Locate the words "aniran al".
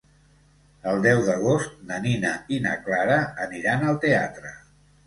3.47-4.03